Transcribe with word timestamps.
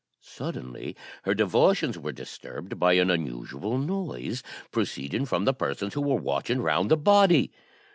Suddenly 0.23 0.95
her 1.25 1.35
devotions 1.35 1.95
were 1.95 2.11
disturbed 2.11 2.79
by 2.79 2.93
an 2.93 3.11
unusual 3.11 3.77
noise, 3.77 4.41
proceeding 4.71 5.27
from 5.27 5.45
the 5.45 5.53
persons 5.53 5.93
who 5.93 6.01
were 6.01 6.15
watching 6.19 6.59
round 6.59 6.89
the 6.89 6.97
body. 6.97 7.51